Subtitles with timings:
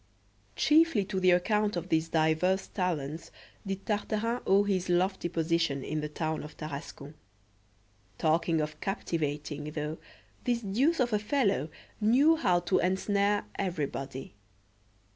[0.55, 3.29] CHIEFLY to the account of these diverse talents
[3.67, 7.13] did Tartarin owe his lofty position in the town of Tarascon.
[8.17, 9.99] Talking of captivating, though,
[10.43, 11.69] this deuce of a fellow
[11.99, 14.33] knew how to ensnare everybody.